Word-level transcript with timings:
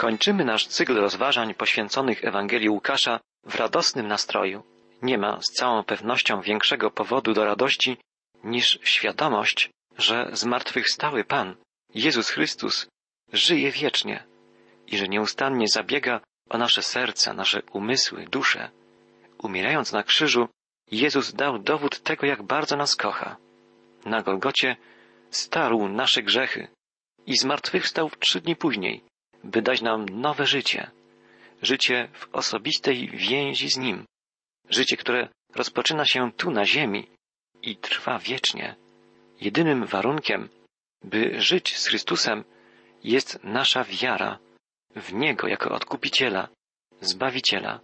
Kończymy 0.00 0.44
nasz 0.44 0.66
cykl 0.66 0.96
rozważań 0.96 1.54
poświęconych 1.54 2.24
Ewangelii 2.24 2.68
Łukasza 2.68 3.20
w 3.44 3.54
radosnym 3.54 4.08
nastroju. 4.08 4.62
Nie 5.02 5.18
ma 5.18 5.42
z 5.42 5.46
całą 5.46 5.84
pewnością 5.84 6.40
większego 6.40 6.90
powodu 6.90 7.32
do 7.32 7.44
radości 7.44 7.96
niż 8.44 8.78
świadomość, 8.82 9.70
że 9.98 10.30
zmartwychwstały 10.32 11.24
Pan, 11.24 11.56
Jezus 11.94 12.30
Chrystus, 12.30 12.88
żyje 13.32 13.70
wiecznie 13.70 14.24
i 14.86 14.98
że 14.98 15.08
nieustannie 15.08 15.68
zabiega 15.68 16.20
o 16.48 16.58
nasze 16.58 16.82
serca, 16.82 17.34
nasze 17.34 17.62
umysły, 17.72 18.24
dusze. 18.30 18.70
Umierając 19.42 19.92
na 19.92 20.02
krzyżu, 20.02 20.48
Jezus 20.90 21.32
dał 21.32 21.58
dowód 21.58 22.02
tego, 22.02 22.26
jak 22.26 22.42
bardzo 22.42 22.76
nas 22.76 22.96
kocha. 22.96 23.36
Na 24.04 24.22
Golgocie 24.22 24.76
starł 25.30 25.88
nasze 25.88 26.22
grzechy 26.22 26.68
i 27.26 27.36
zmartwychwstał 27.36 28.08
w 28.08 28.18
trzy 28.18 28.40
dni 28.40 28.56
później, 28.56 29.09
by 29.44 29.62
dać 29.62 29.82
nam 29.82 30.08
nowe 30.08 30.46
życie. 30.46 30.90
Życie 31.62 32.08
w 32.12 32.28
osobistej 32.32 33.08
więzi 33.08 33.70
z 33.70 33.76
Nim. 33.76 34.04
Życie, 34.68 34.96
które 34.96 35.28
rozpoczyna 35.54 36.04
się 36.04 36.32
tu 36.32 36.50
na 36.50 36.64
ziemi 36.64 37.06
i 37.62 37.76
trwa 37.76 38.18
wiecznie. 38.18 38.76
Jedynym 39.40 39.86
warunkiem, 39.86 40.48
by 41.04 41.40
żyć 41.40 41.76
z 41.78 41.86
Chrystusem, 41.86 42.44
jest 43.04 43.44
nasza 43.44 43.84
wiara 43.84 44.38
w 44.96 45.12
Niego 45.12 45.48
jako 45.48 45.70
Odkupiciela, 45.70 46.48
Zbawiciela 47.00 47.80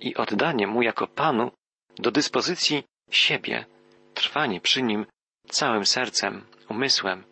i 0.00 0.14
oddanie 0.14 0.66
Mu 0.66 0.82
jako 0.82 1.06
Panu 1.06 1.50
do 1.98 2.10
dyspozycji 2.10 2.84
siebie, 3.10 3.66
trwanie 4.14 4.60
przy 4.60 4.82
Nim 4.82 5.06
całym 5.48 5.86
sercem, 5.86 6.46
umysłem, 6.68 7.24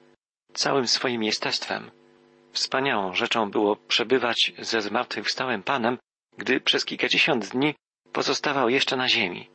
całym 0.52 0.86
swoim 0.86 1.22
jestestwem. 1.22 1.90
Wspaniałą 2.56 3.14
rzeczą 3.14 3.50
było 3.50 3.76
przebywać 3.76 4.52
ze 4.58 4.82
zmartwychwstałym 4.82 5.62
Panem, 5.62 5.98
gdy 6.38 6.60
przez 6.60 6.84
kilkadziesiąt 6.84 7.48
dni 7.48 7.74
pozostawał 8.12 8.68
jeszcze 8.68 8.96
na 8.96 9.08
ziemi. 9.08 9.48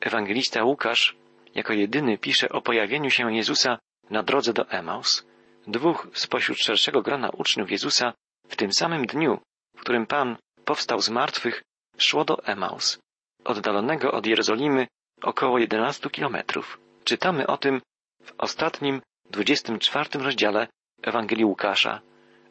Ewangelista 0.00 0.64
Łukasz 0.64 1.16
jako 1.54 1.72
jedyny 1.72 2.18
pisze 2.18 2.48
o 2.48 2.60
pojawieniu 2.60 3.10
się 3.10 3.34
Jezusa 3.34 3.78
na 4.10 4.22
drodze 4.22 4.52
do 4.52 4.68
Emaus. 4.70 5.26
Dwóch 5.66 6.08
spośród 6.14 6.58
szerszego 6.58 7.02
grona 7.02 7.30
uczniów 7.30 7.70
Jezusa 7.70 8.12
w 8.48 8.56
tym 8.56 8.72
samym 8.72 9.06
dniu, 9.06 9.38
w 9.76 9.80
którym 9.80 10.06
Pan 10.06 10.36
powstał 10.64 11.00
z 11.00 11.10
martwych, 11.10 11.62
szło 11.98 12.24
do 12.24 12.44
Emaus, 12.44 12.98
oddalonego 13.44 14.12
od 14.12 14.26
Jerozolimy 14.26 14.86
około 15.22 15.58
11 15.58 16.10
kilometrów. 16.10 16.78
Czytamy 17.04 17.46
o 17.46 17.56
tym 17.56 17.80
w 18.22 18.32
ostatnim, 18.38 19.02
24 19.30 20.24
rozdziale 20.24 20.68
Ewangelii 21.02 21.44
Łukasza, 21.44 22.00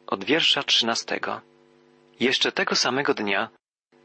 od 0.06 0.24
wiersza 0.24 0.62
13. 0.62 1.20
Jeszcze 2.20 2.52
tego 2.52 2.74
samego 2.74 3.14
dnia 3.14 3.48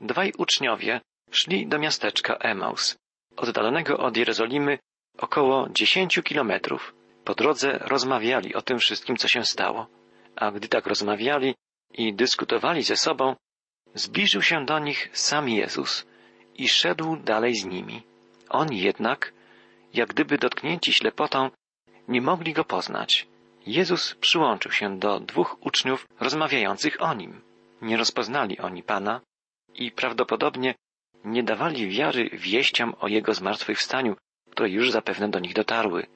dwaj 0.02 0.34
uczniowie 0.38 1.02
szli 1.32 1.68
do 1.68 1.80
miasteczka 1.80 2.36
Emaus, 2.36 2.98
oddalonego 3.38 3.98
od 3.98 4.18
Jerozolimy 4.18 4.80
około 5.18 5.70
10 5.70 6.20
kilometrów. 6.24 6.94
Po 7.26 7.36
drodze 7.36 7.78
rozmawiali 7.82 8.56
o 8.56 8.62
tym 8.62 8.80
wszystkim, 8.80 9.18
co 9.18 9.28
się 9.28 9.44
stało. 9.44 9.88
A 10.36 10.52
gdy 10.52 10.68
tak 10.68 10.88
rozmawiali 10.88 11.56
i 11.94 12.14
dyskutowali 12.14 12.84
ze 12.84 12.98
sobą, 12.98 13.36
zbliżył 13.94 14.42
się 14.42 14.66
do 14.66 14.80
nich 14.80 15.10
sam 15.14 15.50
Jezus 15.50 16.06
i 16.56 16.68
szedł 16.68 17.16
dalej 17.16 17.56
z 17.56 17.66
nimi. 17.66 18.04
Oni 18.50 18.82
jednak, 18.82 19.34
jak 19.94 20.10
gdyby 20.10 20.38
dotknięci 20.38 20.94
ślepotą, 20.94 21.50
nie 22.08 22.22
mogli 22.22 22.54
go 22.54 22.64
poznać. 22.64 23.28
Jezus 23.70 24.16
przyłączył 24.16 24.72
się 24.72 25.00
do 25.00 25.20
dwóch 25.20 25.58
uczniów 25.66 26.08
rozmawiających 26.20 27.02
o 27.02 27.14
nim. 27.14 27.42
Nie 27.82 27.98
rozpoznali 27.98 28.60
oni 28.60 28.84
Pana 28.84 29.22
i 29.74 29.92
prawdopodobnie 29.92 30.76
nie 31.26 31.44
dawali 31.44 31.90
wiary 31.90 32.30
wieściom 32.34 32.96
o 33.00 33.08
Jego 33.08 33.34
zmartwychwstaniu, 33.34 34.16
które 34.52 34.70
już 34.70 34.92
zapewne 34.92 35.30
do 35.30 35.40
nich 35.40 35.54
dotarły. 35.54 36.08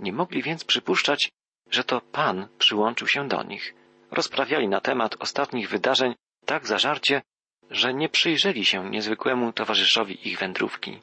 Nie 0.00 0.12
mogli 0.12 0.42
więc 0.42 0.64
przypuszczać, 0.64 1.30
że 1.70 1.84
to 1.84 2.00
Pan 2.00 2.48
przyłączył 2.58 3.08
się 3.08 3.28
do 3.28 3.42
nich. 3.42 3.74
Rozprawiali 4.10 4.68
na 4.68 4.80
temat 4.80 5.16
ostatnich 5.18 5.68
wydarzeń 5.68 6.14
tak 6.44 6.66
zażarcie, 6.66 7.22
że 7.70 7.94
nie 7.94 8.08
przyjrzeli 8.08 8.64
się 8.64 8.90
niezwykłemu 8.90 9.52
towarzyszowi 9.52 10.28
ich 10.28 10.38
wędrówki. 10.38 11.00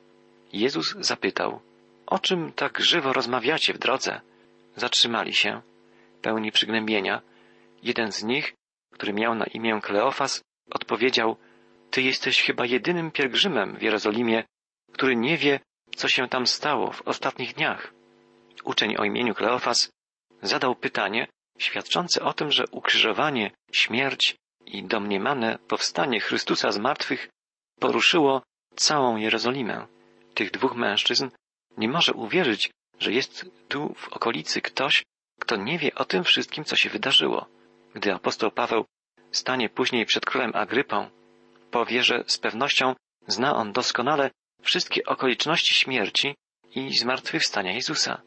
Jezus 0.53 0.96
zapytał, 1.00 1.62
o 2.06 2.19
czym 2.19 2.51
tak 2.51 2.81
żywo 2.81 3.13
rozmawiacie 3.13 3.74
w 3.74 3.78
drodze? 3.78 4.22
Zatrzymali 4.75 5.34
się, 5.34 5.62
pełni 6.25 6.52
przygnębienia. 6.52 7.22
Jeden 7.84 8.12
z 8.12 8.24
nich, 8.24 8.53
który 8.94 9.13
miał 9.13 9.36
na 9.36 9.46
imię 9.46 9.80
Kleofas, 9.84 10.41
odpowiedział, 10.72 11.38
Ty 11.91 12.02
jesteś 12.02 12.41
chyba 12.41 12.66
jedynym 12.66 13.12
pielgrzymem 13.12 13.78
w 13.78 13.81
Jerozolimie, 13.81 14.44
który 14.94 15.16
nie 15.16 15.38
wie, 15.38 15.59
co 15.96 16.08
się 16.08 16.28
tam 16.28 16.47
stało 16.47 16.91
w 16.91 17.02
ostatnich 17.02 17.53
dniach. 17.53 17.94
Uczeń 18.63 18.96
o 18.97 19.03
imieniu 19.03 19.34
Kleofas 19.36 19.90
zadał 20.41 20.75
pytanie 20.75 21.28
świadczące 21.59 22.24
o 22.24 22.34
tym, 22.34 22.52
że 22.52 22.63
ukrzyżowanie, 22.72 23.52
śmierć 23.72 24.36
i 24.66 24.84
domniemane 24.84 25.57
powstanie 25.68 26.19
Chrystusa 26.19 26.72
z 26.72 26.78
martwych 26.78 27.30
poruszyło 27.80 28.42
całą 28.75 29.18
Jerozolimę. 29.18 29.88
Tych 30.34 30.52
dwóch 30.52 30.75
mężczyzn 30.75 31.30
nie 31.78 31.88
może 31.88 32.13
uwierzyć, 32.13 32.72
że 33.00 33.12
jest 33.12 33.46
tu 33.68 33.94
w 33.94 34.07
okolicy 34.07 34.62
ktoś, 34.62 35.03
kto 35.40 35.56
nie 35.56 35.79
wie 35.79 35.96
o 35.96 36.06
tym 36.06 36.23
wszystkim, 36.23 36.63
co 36.63 36.75
się 36.75 36.90
wydarzyło. 36.90 37.46
Gdy 37.94 38.13
apostoł 38.13 38.51
Paweł 38.51 38.85
stanie 39.31 39.69
później 39.69 40.06
przed 40.06 40.25
królem 40.25 40.51
Agrypą, 40.56 41.09
powie, 41.72 42.03
że 42.03 42.23
z 42.28 42.38
pewnością 42.38 42.96
zna 43.28 43.56
on 43.56 43.72
doskonale 43.72 44.31
wszystkie 44.62 45.06
okoliczności 45.06 45.74
śmierci 45.74 46.35
i 46.75 46.97
zmartwychwstania 46.97 47.74
Jezusa. 47.74 48.22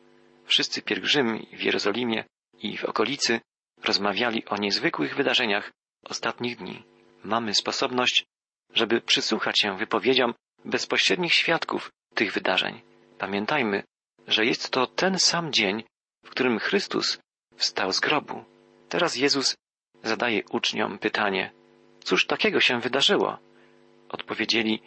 Wszyscy 0.45 0.83
pielgrzymi 0.83 1.47
w 1.53 1.63
Jerozolimie 1.63 2.25
i 2.59 2.79
w 2.79 2.85
okolicy 2.85 3.41
rozmawiali 3.85 4.45
o 4.47 4.57
niezwykłych 4.57 5.17
wydarzeniach 5.17 5.73
ostatnich 6.05 6.57
dni. 6.57 6.85
Mamy 7.25 7.55
sposobność, 7.55 8.25
żeby 8.75 9.01
przysłuchać 9.01 9.59
się 9.59 9.79
wypowiedziom 9.79 10.35
bezpośrednich 10.65 11.35
świadków 11.35 11.91
tych 12.15 12.33
wydarzeń. 12.33 12.81
Pamiętajmy, 13.19 13.83
że 14.27 14.47
jest 14.47 14.71
to 14.71 14.87
ten 14.87 15.19
sam 15.19 15.53
dzień, 15.53 15.85
w 16.29 16.31
którym 16.31 16.59
Chrystus 16.59 17.19
wstał 17.57 17.93
z 17.93 18.01
grobu. 18.01 18.45
Teraz 18.89 19.17
Jezus 19.17 19.55
zadaje 20.03 20.43
uczniom 20.51 20.99
pytanie, 20.99 21.53
cóż 22.05 22.27
takiego 22.27 22.61
się 22.61 22.81
wydarzyło? 22.81 23.39
Odpowiedzieli, 24.09 24.83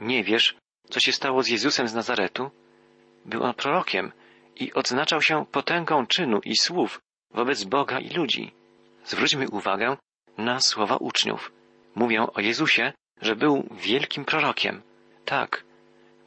nie 0.00 0.24
wiesz, 0.24 0.56
co 0.90 1.00
się 1.00 1.12
stało 1.12 1.42
z 1.42 1.48
Jezusem 1.48 1.88
z 1.88 1.94
Nazaretu? 1.94 2.50
Był 3.24 3.42
on 3.42 3.54
prorokiem 3.54 4.12
i 4.56 4.72
odznaczał 4.72 5.22
się 5.22 5.46
potęgą 5.46 6.06
czynu 6.06 6.40
i 6.44 6.56
słów 6.56 7.00
wobec 7.30 7.64
Boga 7.64 8.00
i 8.00 8.10
ludzi. 8.10 8.52
Zwróćmy 9.04 9.48
uwagę 9.48 9.96
na 10.38 10.60
słowa 10.60 10.96
uczniów. 10.96 11.52
Mówią 11.94 12.26
o 12.34 12.40
Jezusie, 12.40 12.92
że 13.20 13.36
był 13.36 13.68
wielkim 13.70 14.24
prorokiem. 14.24 14.82
Tak, 15.24 15.64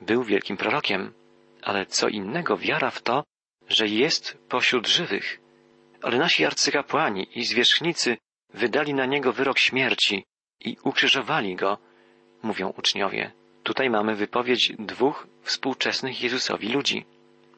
był 0.02 0.24
wielkim 0.24 0.58
prorokiem, 0.58 1.14
ale 1.62 1.86
co 1.86 2.08
innego 2.08 2.58
wiara 2.58 2.92
w 2.92 3.02
to, 3.02 3.24
że 3.72 3.88
jest 3.88 4.38
pośród 4.50 4.88
żywych. 4.88 5.40
Ale 6.02 6.18
nasi 6.18 6.46
arcykapłani 6.46 7.28
i 7.36 7.46
zwierzchnicy 7.46 8.18
wydali 8.54 8.94
na 8.94 9.06
niego 9.06 9.34
wyrok 9.34 9.59
śmierci 9.59 10.24
i 10.59 10.78
ukrzyżowali 10.84 11.56
go, 11.56 11.78
mówią 12.44 12.74
uczniowie. 12.78 13.31
Tutaj 13.64 13.90
mamy 13.90 14.16
wypowiedź 14.16 14.74
dwóch 14.80 15.28
współczesnych 15.42 16.22
Jezusowi 16.22 16.68
ludzi, 16.68 17.06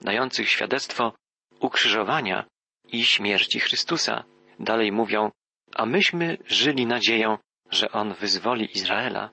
dających 0.01 0.49
świadectwo 0.49 1.13
ukrzyżowania 1.59 2.45
i 2.91 3.05
śmierci 3.05 3.59
Chrystusa. 3.59 4.23
Dalej 4.59 4.91
mówią, 4.91 5.31
a 5.75 5.85
myśmy 5.85 6.37
żyli 6.47 6.85
nadzieją, 6.85 7.37
że 7.71 7.91
On 7.91 8.13
wyzwoli 8.13 8.77
Izraela. 8.77 9.29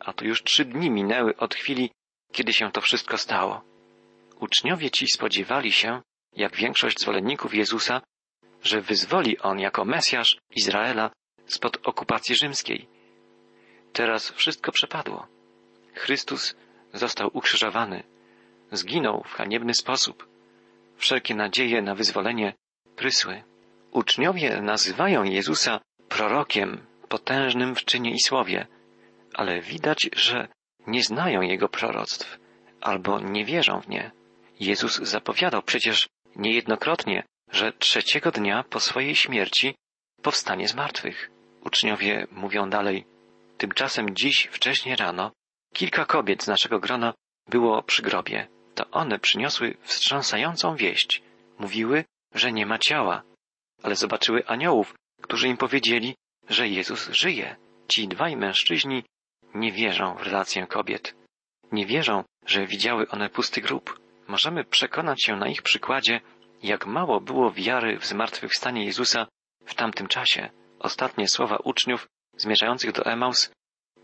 A 0.00 0.12
to 0.12 0.24
już 0.24 0.42
trzy 0.42 0.64
dni 0.64 0.90
minęły 0.90 1.36
od 1.36 1.54
chwili, 1.54 1.90
kiedy 2.32 2.52
się 2.52 2.72
to 2.72 2.80
wszystko 2.80 3.18
stało. 3.18 3.62
Uczniowie 4.40 4.90
ci 4.90 5.06
spodziewali 5.06 5.72
się, 5.72 6.02
jak 6.32 6.56
większość 6.56 7.00
zwolenników 7.00 7.54
Jezusa, 7.54 8.02
że 8.62 8.80
wyzwoli 8.80 9.38
On 9.38 9.58
jako 9.58 9.84
Mesjasz 9.84 10.38
Izraela 10.56 11.10
spod 11.46 11.86
okupacji 11.86 12.34
rzymskiej. 12.34 12.88
Teraz 13.92 14.30
wszystko 14.30 14.72
przepadło. 14.72 15.26
Chrystus 15.94 16.54
został 16.92 17.30
ukrzyżowany, 17.32 18.02
zginął 18.72 19.22
w 19.22 19.32
haniebny 19.32 19.74
sposób. 19.74 20.28
Wszelkie 20.96 21.34
nadzieje 21.34 21.82
na 21.82 21.94
wyzwolenie 21.94 22.54
prysły. 22.96 23.42
Uczniowie 23.90 24.60
nazywają 24.62 25.24
Jezusa 25.24 25.80
prorokiem, 26.08 26.86
potężnym 27.08 27.74
w 27.74 27.84
czynie 27.84 28.10
i 28.14 28.20
słowie, 28.20 28.66
ale 29.34 29.60
widać, 29.60 30.10
że 30.16 30.48
nie 30.86 31.02
znają 31.02 31.40
Jego 31.40 31.68
proroctw 31.68 32.38
albo 32.80 33.20
nie 33.20 33.44
wierzą 33.44 33.80
w 33.80 33.88
nie. 33.88 34.17
Jezus 34.60 34.96
zapowiadał 34.96 35.62
przecież 35.62 36.08
niejednokrotnie, 36.36 37.22
że 37.52 37.72
trzeciego 37.72 38.30
dnia 38.30 38.64
po 38.70 38.80
swojej 38.80 39.16
śmierci 39.16 39.74
powstanie 40.22 40.68
z 40.68 40.74
martwych. 40.74 41.30
Uczniowie 41.64 42.26
mówią 42.30 42.70
dalej. 42.70 43.04
Tymczasem 43.58 44.16
dziś 44.16 44.48
wcześnie 44.52 44.96
rano 44.96 45.32
kilka 45.74 46.04
kobiet 46.04 46.42
z 46.42 46.46
naszego 46.46 46.78
grona 46.78 47.14
było 47.48 47.82
przy 47.82 48.02
grobie. 48.02 48.48
To 48.74 48.90
one 48.90 49.18
przyniosły 49.18 49.76
wstrząsającą 49.82 50.76
wieść. 50.76 51.22
Mówiły, 51.58 52.04
że 52.34 52.52
nie 52.52 52.66
ma 52.66 52.78
ciała, 52.78 53.22
ale 53.82 53.96
zobaczyły 53.96 54.46
aniołów, 54.46 54.94
którzy 55.22 55.48
im 55.48 55.56
powiedzieli, 55.56 56.14
że 56.48 56.68
Jezus 56.68 57.10
żyje. 57.10 57.56
Ci 57.88 58.08
dwaj 58.08 58.36
mężczyźni 58.36 59.04
nie 59.54 59.72
wierzą 59.72 60.14
w 60.14 60.22
relację 60.22 60.66
kobiet. 60.66 61.14
Nie 61.72 61.86
wierzą, 61.86 62.24
że 62.46 62.66
widziały 62.66 63.08
one 63.08 63.28
pusty 63.28 63.60
grób. 63.60 64.00
Możemy 64.28 64.64
przekonać 64.64 65.22
się 65.24 65.36
na 65.36 65.48
ich 65.48 65.62
przykładzie, 65.62 66.20
jak 66.62 66.86
mało 66.86 67.20
było 67.20 67.50
wiary 67.52 67.98
w 67.98 68.06
zmartwychwstanie 68.06 68.84
Jezusa 68.84 69.26
w 69.66 69.74
tamtym 69.74 70.06
czasie. 70.06 70.50
Ostatnie 70.78 71.28
słowa 71.28 71.56
uczniów 71.64 72.08
zmierzających 72.36 72.92
do 72.92 73.04
Emaus 73.04 73.50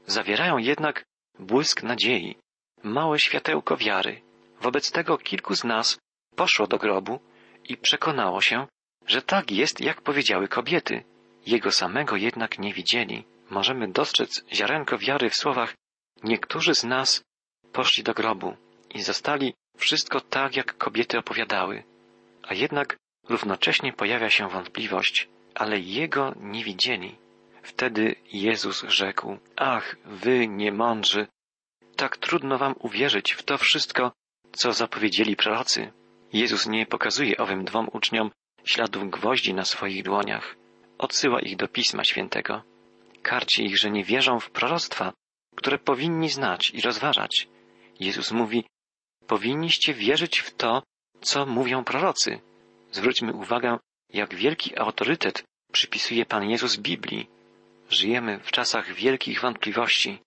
zawierają 0.06 0.58
jednak 0.58 1.04
błysk 1.38 1.82
nadziei, 1.82 2.36
małe 2.82 3.18
światełko 3.18 3.76
wiary. 3.76 4.22
Wobec 4.60 4.90
tego 4.90 5.18
kilku 5.18 5.54
z 5.54 5.64
nas 5.64 5.98
poszło 6.36 6.66
do 6.66 6.78
grobu 6.78 7.20
i 7.64 7.76
przekonało 7.76 8.40
się, 8.40 8.66
że 9.06 9.22
tak 9.22 9.50
jest, 9.50 9.80
jak 9.80 10.02
powiedziały 10.02 10.48
kobiety. 10.48 11.04
Jego 11.46 11.72
samego 11.72 12.16
jednak 12.16 12.58
nie 12.58 12.72
widzieli. 12.72 13.24
Możemy 13.50 13.88
dostrzec 13.88 14.44
ziarenko 14.52 14.98
wiary 14.98 15.30
w 15.30 15.36
słowach 15.36 15.74
niektórzy 16.22 16.74
z 16.74 16.84
nas 16.84 17.24
poszli 17.72 18.02
do 18.02 18.14
grobu 18.14 18.56
i 18.94 19.02
zastali 19.02 19.54
wszystko 19.76 20.20
tak, 20.20 20.56
jak 20.56 20.78
kobiety 20.78 21.18
opowiadały. 21.18 21.82
A 22.42 22.54
jednak 22.54 22.96
równocześnie 23.28 23.92
pojawia 23.92 24.30
się 24.30 24.48
wątpliwość, 24.48 25.28
ale 25.54 25.80
jego 25.80 26.34
nie 26.36 26.64
widzieli. 26.64 27.16
Wtedy 27.62 28.14
Jezus 28.32 28.84
rzekł, 28.88 29.38
ach, 29.56 29.96
wy 30.04 30.48
niemądrzy, 30.48 31.26
tak 31.96 32.16
trudno 32.16 32.58
wam 32.58 32.74
uwierzyć 32.78 33.32
w 33.32 33.42
to 33.42 33.58
wszystko, 33.58 34.12
co 34.52 34.72
zapowiedzieli 34.72 35.36
prorocy. 35.36 35.92
Jezus 36.32 36.66
nie 36.66 36.86
pokazuje 36.86 37.36
owym 37.36 37.64
dwom 37.64 37.88
uczniom 37.92 38.30
śladów 38.64 39.10
gwoździ 39.10 39.54
na 39.54 39.64
swoich 39.64 40.02
dłoniach. 40.02 40.56
Odsyła 40.98 41.40
ich 41.40 41.56
do 41.56 41.68
Pisma 41.68 42.04
Świętego. 42.04 42.62
Karci 43.22 43.64
ich, 43.64 43.78
że 43.78 43.90
nie 43.90 44.04
wierzą 44.04 44.40
w 44.40 44.50
proroctwa, 44.50 45.12
które 45.56 45.78
powinni 45.78 46.30
znać 46.30 46.70
i 46.70 46.80
rozważać. 46.80 47.48
Jezus 48.00 48.32
mówi, 48.32 48.64
powinniście 49.26 49.94
wierzyć 49.94 50.38
w 50.38 50.54
to, 50.54 50.82
co 51.20 51.46
mówią 51.46 51.84
prorocy. 51.84 52.40
Zwróćmy 52.92 53.32
uwagę, 53.32 53.78
jak 54.10 54.34
wielki 54.34 54.78
autorytet 54.78 55.44
przypisuje 55.72 56.26
Pan 56.26 56.50
Jezus 56.50 56.76
Biblii. 56.76 57.28
Żyjemy 57.90 58.40
w 58.40 58.50
czasach 58.50 58.94
wielkich 58.94 59.40
wątpliwości, 59.40 60.18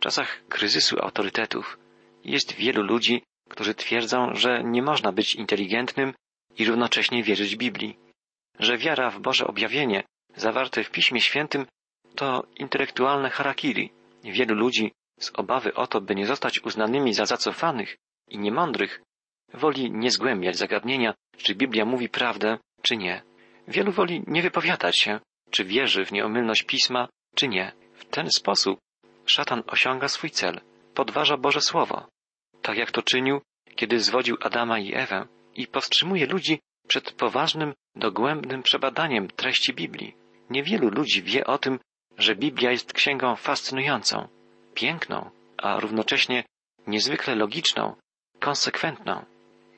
czasach 0.00 0.42
kryzysu 0.48 0.98
autorytetów. 1.02 1.78
Jest 2.24 2.54
wielu 2.54 2.82
ludzi, 2.82 3.22
którzy 3.50 3.74
twierdzą, 3.74 4.34
że 4.34 4.64
nie 4.64 4.82
można 4.82 5.12
być 5.12 5.34
inteligentnym 5.34 6.14
i 6.58 6.64
równocześnie 6.64 7.22
wierzyć 7.22 7.56
Biblii, 7.56 7.98
że 8.58 8.78
wiara 8.78 9.10
w 9.10 9.20
Boże 9.20 9.46
objawienie 9.46 10.02
zawarte 10.36 10.84
w 10.84 10.90
Piśmie 10.90 11.20
Świętym 11.20 11.66
to 12.14 12.46
intelektualne 12.56 13.30
harakiri. 13.30 13.90
Wielu 14.24 14.54
ludzi 14.54 14.92
z 15.20 15.30
obawy 15.34 15.74
o 15.74 15.86
to, 15.86 16.00
by 16.00 16.14
nie 16.14 16.26
zostać 16.26 16.60
uznanymi 16.64 17.14
za 17.14 17.26
zacofanych 17.26 17.96
i 18.28 18.38
niemądrych, 18.38 19.02
woli 19.54 19.90
nie 19.90 20.10
zgłębiać 20.10 20.56
zagadnienia, 20.56 21.14
czy 21.36 21.54
Biblia 21.54 21.84
mówi 21.84 22.08
prawdę, 22.08 22.58
czy 22.82 22.96
nie. 22.96 23.22
Wielu 23.68 23.92
woli 23.92 24.22
nie 24.26 24.42
wypowiadać 24.42 24.98
się, 24.98 25.20
czy 25.50 25.64
wierzy 25.64 26.04
w 26.04 26.12
nieomylność 26.12 26.62
Pisma, 26.62 27.08
czy 27.34 27.48
nie. 27.48 27.72
W 27.94 28.04
ten 28.04 28.30
sposób 28.30 28.78
szatan 29.26 29.62
osiąga 29.66 30.08
swój 30.08 30.30
cel, 30.30 30.60
podważa 30.94 31.36
Boże 31.36 31.60
Słowo, 31.60 32.06
tak 32.62 32.76
jak 32.76 32.90
to 32.90 33.02
czynił, 33.02 33.40
kiedy 33.76 34.00
zwodził 34.00 34.36
Adama 34.40 34.78
i 34.78 34.94
Ewę 34.94 35.26
i 35.54 35.66
powstrzymuje 35.66 36.26
ludzi 36.26 36.60
przed 36.88 37.12
poważnym, 37.12 37.74
dogłębnym 37.96 38.62
przebadaniem 38.62 39.28
treści 39.28 39.74
Biblii. 39.74 40.16
Niewielu 40.50 40.90
ludzi 40.90 41.22
wie 41.22 41.46
o 41.46 41.58
tym, 41.58 41.78
że 42.18 42.36
Biblia 42.36 42.70
jest 42.70 42.92
księgą 42.92 43.36
fascynującą, 43.36 44.28
piękną, 44.74 45.30
a 45.56 45.80
równocześnie 45.80 46.44
niezwykle 46.86 47.34
logiczną, 47.34 47.96
konsekwentną. 48.44 49.24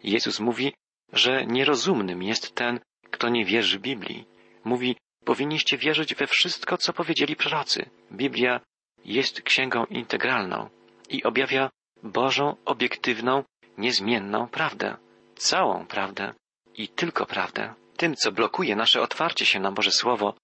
Jezus 0.02 0.40
mówi, 0.40 0.72
że 1.12 1.46
nierozumnym 1.46 2.22
jest 2.22 2.54
ten, 2.54 2.80
kto 3.10 3.28
nie 3.28 3.44
wierzy 3.44 3.78
Biblii. 3.78 4.24
Mówi, 4.64 4.96
powinniście 5.24 5.78
wierzyć 5.78 6.14
we 6.14 6.26
wszystko, 6.26 6.78
co 6.78 6.92
powiedzieli 6.92 7.36
prorocy. 7.36 7.90
Biblia 8.12 8.60
jest 9.04 9.42
księgą 9.42 9.84
integralną 9.84 10.68
i 11.08 11.24
objawia 11.24 11.70
Bożą, 12.02 12.56
obiektywną, 12.64 13.44
niezmienną 13.78 14.48
prawdę. 14.48 14.96
Całą 15.36 15.86
prawdę 15.86 16.32
i 16.74 16.88
tylko 16.88 17.26
prawdę. 17.26 17.74
Tym, 17.96 18.14
co 18.14 18.32
blokuje 18.32 18.76
nasze 18.76 19.00
otwarcie 19.00 19.46
się 19.46 19.60
na 19.60 19.72
Boże 19.72 19.90
Słowo, 19.90 20.34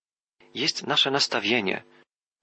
jest 0.54 0.86
nasze 0.86 1.10
nastawienie, 1.10 1.82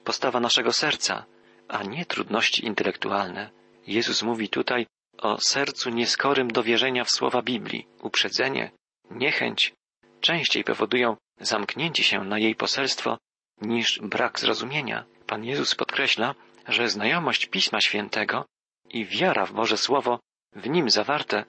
postawa 0.04 0.40
naszego 0.40 0.74
serca, 0.74 1.26
a 1.68 1.84
nie 1.84 2.06
trudności 2.06 2.66
intelektualne. 2.66 3.50
Jezus 3.88 4.24
mówi 4.24 4.50
tutaj 4.50 4.86
o 5.21 5.38
sercu 5.42 5.89
nieskorym 5.89 6.51
do 6.51 6.63
wierzenia 6.63 7.04
w 7.04 7.12
słowa 7.12 7.42
Biblii. 7.42 7.88
Uprzedzenie, 8.01 8.71
niechęć 9.12 9.74
częściej 10.21 10.63
powodują 10.63 11.18
zamknięcie 11.39 12.04
się 12.04 12.24
na 12.24 12.39
jej 12.39 12.56
poselstwo 12.56 13.18
niż 13.62 14.00
brak 14.00 14.39
zrozumienia. 14.39 15.06
Pan 15.27 15.45
Jezus 15.45 15.75
podkreśla, 15.75 16.36
że 16.68 16.89
znajomość 16.89 17.45
Pisma 17.45 17.81
Świętego 17.81 18.45
i 18.89 19.06
wiara 19.06 19.45
w 19.45 19.54
Boże 19.54 19.77
Słowo 19.77 20.19
w 20.54 20.69
nim 20.69 20.89
zawarte 20.89 21.45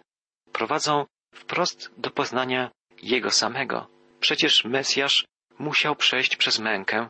prowadzą 0.52 1.06
wprost 1.34 1.90
do 1.96 2.11
poznania 2.11 2.70
Jego 3.02 3.31
samego. 3.31 3.87
Przecież 4.20 4.64
Mesjasz 4.64 5.25
musiał 5.58 5.96
przejść 5.96 6.37
przez 6.37 6.58
mękę, 6.58 7.08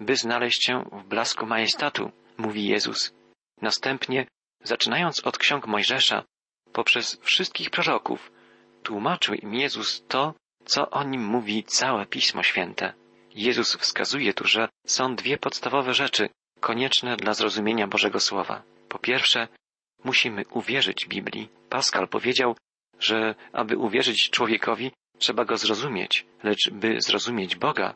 by 0.00 0.16
znaleźć 0.16 0.64
się 0.66 0.84
w 0.92 1.04
blasku 1.04 1.46
majestatu, 1.46 2.10
mówi 2.38 2.66
Jezus. 2.66 3.12
Następnie, 3.60 4.26
zaczynając 4.64 5.20
od 5.20 5.38
ksiąg 5.38 5.66
Mojżesza, 5.66 6.24
poprzez 6.72 7.20
wszystkich 7.22 7.70
proroków, 7.70 8.32
tłumaczył 8.82 9.34
im 9.34 9.54
Jezus 9.54 10.04
to, 10.08 10.34
co 10.64 10.90
o 10.90 11.04
nim 11.04 11.24
mówi 11.24 11.64
całe 11.64 12.06
Pismo 12.06 12.42
Święte. 12.42 12.92
Jezus 13.34 13.76
wskazuje 13.76 14.34
tu, 14.34 14.46
że 14.46 14.68
są 14.86 15.16
dwie 15.16 15.38
podstawowe 15.38 15.94
rzeczy 15.94 16.28
konieczne 16.60 17.16
dla 17.16 17.34
zrozumienia 17.34 17.86
Bożego 17.86 18.20
Słowa. 18.20 18.62
Po 18.88 18.98
pierwsze, 18.98 19.48
musimy 20.04 20.44
uwierzyć 20.50 21.06
Biblii. 21.06 21.48
Pascal 21.68 22.08
powiedział, 22.08 22.56
że 22.98 23.34
aby 23.52 23.76
uwierzyć 23.76 24.30
człowiekowi, 24.30 24.90
trzeba 25.18 25.44
go 25.44 25.56
zrozumieć, 25.56 26.26
lecz 26.42 26.70
by 26.70 27.00
zrozumieć 27.00 27.56
Boga, 27.56 27.94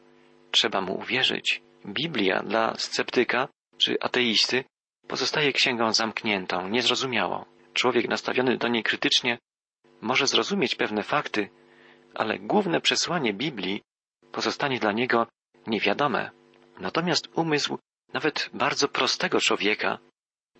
trzeba 0.50 0.80
mu 0.80 0.98
uwierzyć. 0.98 1.62
Biblia 1.86 2.42
dla 2.42 2.74
sceptyka 2.76 3.48
czy 3.78 3.96
ateisty 4.00 4.64
pozostaje 5.08 5.52
księgą 5.52 5.92
zamkniętą, 5.92 6.68
niezrozumiałą. 6.68 7.44
Człowiek 7.72 8.08
nastawiony 8.08 8.56
do 8.56 8.68
niej 8.68 8.82
krytycznie 8.82 9.38
może 10.00 10.26
zrozumieć 10.26 10.74
pewne 10.74 11.02
fakty, 11.02 11.48
ale 12.14 12.38
główne 12.38 12.80
przesłanie 12.80 13.34
Biblii 13.34 13.82
pozostanie 14.32 14.78
dla 14.78 14.92
niego 14.92 15.26
niewiadome. 15.66 16.30
Natomiast 16.80 17.28
umysł 17.34 17.78
nawet 18.12 18.50
bardzo 18.54 18.88
prostego 18.88 19.40
człowieka, 19.40 19.98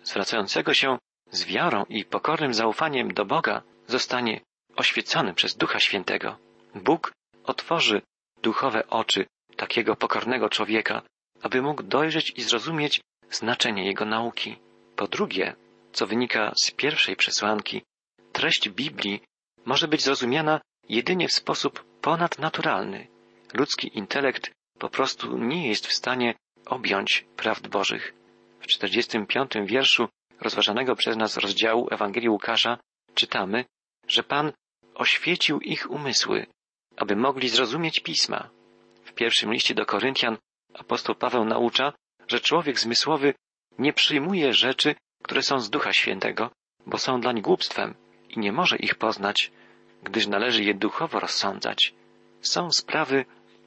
zwracającego 0.03 0.73
się 0.73 0.97
z 1.31 1.45
wiarą 1.45 1.85
i 1.89 2.05
pokornym 2.05 2.53
zaufaniem 2.53 3.13
do 3.13 3.25
Boga, 3.25 3.61
zostanie 3.87 4.41
oświecony 4.75 5.33
przez 5.33 5.55
Ducha 5.55 5.79
Świętego. 5.79 6.37
Bóg 6.75 7.11
otworzy 7.43 8.01
duchowe 8.41 8.87
oczy 8.87 9.25
takiego 9.55 9.95
pokornego 9.95 10.49
człowieka, 10.49 11.01
aby 11.41 11.61
mógł 11.61 11.83
dojrzeć 11.83 12.33
i 12.35 12.41
zrozumieć 12.41 13.01
znaczenie 13.31 13.85
jego 13.85 14.05
nauki. 14.05 14.59
Po 14.95 15.07
drugie, 15.07 15.55
co 15.91 16.07
wynika 16.07 16.53
z 16.63 16.71
pierwszej 16.71 17.15
przesłanki, 17.15 17.81
treść 18.33 18.69
Biblii 18.69 19.21
może 19.65 19.87
być 19.87 20.01
zrozumiana 20.01 20.61
jedynie 20.89 21.27
w 21.27 21.33
sposób 21.33 21.83
ponadnaturalny. 22.01 23.07
Ludzki 23.53 23.97
intelekt 23.97 24.51
po 24.79 24.89
prostu 24.89 25.37
nie 25.37 25.67
jest 25.67 25.87
w 25.87 25.93
stanie 25.93 26.35
objąć 26.65 27.25
prawd 27.35 27.67
Bożych. 27.67 28.13
W 28.59 28.67
45. 28.67 29.51
wierszu 29.65 30.07
rozważanego 30.41 30.95
przez 30.95 31.17
nas 31.17 31.37
rozdziału 31.37 31.87
Ewangelii 31.91 32.29
Łukasza 32.29 32.77
czytamy, 33.15 33.65
że 34.07 34.23
Pan 34.23 34.51
oświecił 34.95 35.59
ich 35.59 35.91
umysły, 35.91 36.47
aby 36.97 37.15
mogli 37.15 37.49
zrozumieć 37.49 37.99
pisma. 37.99 38.49
W 39.03 39.13
pierwszym 39.13 39.53
liście 39.53 39.75
do 39.75 39.85
Koryntian 39.85 40.37
apostoł 40.73 41.15
Paweł 41.15 41.45
naucza, 41.45 41.93
że 42.27 42.39
człowiek 42.39 42.79
zmysłowy 42.79 43.33
nie 43.79 43.93
przyjmuje 43.93 44.53
rzeczy, 44.53 44.95
które 45.23 45.41
są 45.41 45.59
z 45.59 45.69
Ducha 45.69 45.93
Świętego, 45.93 46.49
bo 46.85 46.97
są 46.97 47.21
dlań 47.21 47.41
głupstwem 47.41 47.95
i 48.29 48.39
nie 48.39 48.51
może 48.51 48.77
ich 48.77 48.95
poznać, 48.95 49.51
gdyż 50.03 50.27
należy 50.27 50.63
je 50.63 50.73
duchowo 50.73 51.19
rozsądzać. 51.19 51.93
Są 52.41 52.71
sprawy 52.71 53.25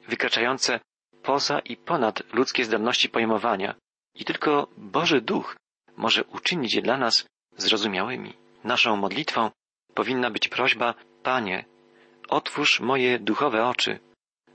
wykraczające 0.08 0.80
poza 1.22 1.58
i 1.58 1.76
ponad 1.76 2.32
ludzkie 2.32 2.64
zdolności 2.64 3.08
pojmowania 3.08 3.74
i 4.14 4.24
tylko 4.24 4.68
Boży 4.76 5.20
Duch 5.20 5.56
może 5.96 6.24
uczynić 6.24 6.74
je 6.74 6.82
dla 6.82 6.96
nas 6.96 7.26
zrozumiałymi. 7.56 8.32
Naszą 8.64 8.96
modlitwą 8.96 9.50
powinna 9.94 10.30
być 10.30 10.48
prośba 10.48 10.94
Panie, 11.22 11.64
otwórz 12.28 12.80
moje 12.80 13.18
duchowe 13.18 13.66
oczy, 13.66 13.98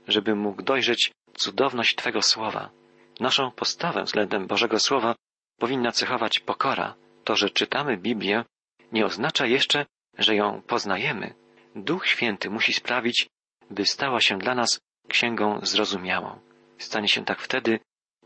żebym 0.08 0.38
mógł 0.38 0.62
dojrzeć 0.62 1.12
cudowność 1.34 1.96
Twego 1.96 2.22
słowa. 2.22 2.70
Naszą 3.20 3.50
postawę 3.50 4.02
względem 4.02 4.46
Bożego 4.46 4.80
Słowa 4.80 5.14
powinna 5.58 5.92
cechować 5.92 6.40
pokora. 6.40 6.94
To, 7.24 7.36
że 7.36 7.50
czytamy 7.50 7.96
Biblię, 7.96 8.44
nie 8.92 9.06
oznacza 9.06 9.46
jeszcze, 9.46 9.86
że 10.18 10.34
ją 10.34 10.62
poznajemy. 10.62 11.34
Duch 11.74 12.06
Święty 12.06 12.50
musi 12.50 12.72
sprawić, 12.72 13.26
by 13.70 13.86
stała 13.86 14.20
się 14.20 14.38
dla 14.38 14.54
nas 14.54 14.80
księgą 15.08 15.60
zrozumiałą. 15.62 16.38
Stanie 16.78 17.08
się 17.08 17.24
tak 17.24 17.40
wtedy, 17.40 17.80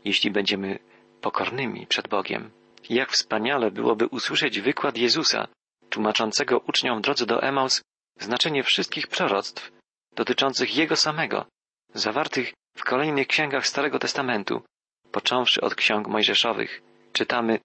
jeśli 0.05 0.31
będziemy 0.31 0.79
pokornymi 1.21 1.87
przed 1.87 2.07
Bogiem. 2.07 2.51
Jak 2.89 3.11
wspaniale 3.11 3.71
byłoby 3.71 4.07
usłyszeć 4.07 4.59
wykład 4.59 4.97
Jezusa, 4.97 5.47
tłumaczącego 5.89 6.59
uczniom 6.59 7.01
drodze 7.01 7.25
do 7.25 7.43
Emaus 7.43 7.81
znaczenie 8.19 8.63
wszystkich 8.63 9.07
proroctw 9.07 9.71
dotyczących 10.15 10.75
Jego 10.75 10.95
samego, 10.95 11.45
zawartych 11.93 12.53
w 12.77 12.83
kolejnych 12.83 13.27
księgach 13.27 13.67
Starego 13.67 13.99
Testamentu, 13.99 14.61
począwszy 15.11 15.61
od 15.61 15.75
ksiąg 15.75 16.07
mojżeszowych. 16.07 16.81
Czytamy, 17.13 17.59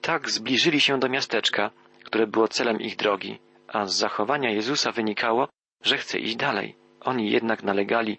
tak 0.00 0.30
zbliżyli 0.30 0.80
się 0.80 0.98
do 0.98 1.08
miasteczka, 1.08 1.70
które 2.04 2.26
było 2.26 2.48
celem 2.48 2.80
ich 2.80 2.96
drogi, 2.96 3.38
a 3.68 3.86
z 3.86 3.94
zachowania 3.94 4.50
Jezusa 4.50 4.92
wynikało, 4.92 5.48
że 5.82 5.98
chce 5.98 6.18
iść 6.18 6.36
dalej. 6.36 6.76
Oni 7.00 7.30
jednak 7.30 7.62
nalegali, 7.62 8.18